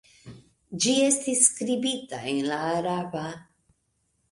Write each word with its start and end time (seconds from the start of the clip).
Ĝi 0.85 0.93
estis 1.07 1.43
skribita 1.49 2.23
en 2.33 2.41
la 2.49 2.59
araba. 2.73 3.25